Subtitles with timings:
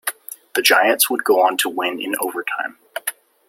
[0.55, 2.79] The Giants would go on to win in overtime.